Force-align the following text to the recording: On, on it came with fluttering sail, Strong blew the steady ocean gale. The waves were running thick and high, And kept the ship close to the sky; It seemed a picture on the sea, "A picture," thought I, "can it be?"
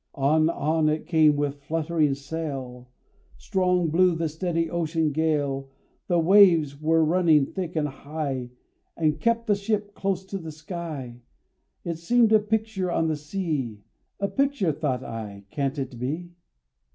On, 0.15 0.49
on 0.49 0.89
it 0.89 1.05
came 1.05 1.35
with 1.35 1.61
fluttering 1.61 2.15
sail, 2.15 2.89
Strong 3.37 3.89
blew 3.91 4.15
the 4.15 4.27
steady 4.29 4.67
ocean 4.67 5.11
gale. 5.11 5.69
The 6.07 6.17
waves 6.17 6.81
were 6.81 7.05
running 7.05 7.45
thick 7.45 7.75
and 7.75 7.87
high, 7.87 8.49
And 8.97 9.19
kept 9.19 9.45
the 9.45 9.53
ship 9.53 9.93
close 9.93 10.25
to 10.25 10.39
the 10.39 10.51
sky; 10.51 11.21
It 11.83 11.99
seemed 11.99 12.33
a 12.33 12.39
picture 12.39 12.89
on 12.91 13.09
the 13.09 13.15
sea, 13.15 13.83
"A 14.19 14.27
picture," 14.27 14.71
thought 14.71 15.03
I, 15.03 15.45
"can 15.51 15.73
it 15.79 15.99
be?" 15.99 16.31